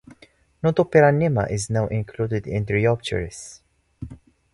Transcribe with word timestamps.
"Nothoperanema" 0.63 1.47
is 1.51 1.69
now 1.69 1.85
included 1.85 2.47
in 2.47 2.65
"Dryopteris". 2.65 3.59